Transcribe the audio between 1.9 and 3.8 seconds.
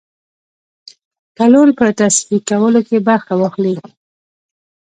تصحیح کولو کې برخه واخلي.